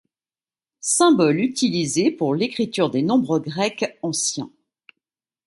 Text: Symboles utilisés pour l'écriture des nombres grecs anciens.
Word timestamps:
Symboles 0.79 1.39
utilisés 1.43 2.09
pour 2.09 2.33
l'écriture 2.33 2.89
des 2.89 3.03
nombres 3.03 3.37
grecs 3.37 3.99
anciens. 4.01 4.49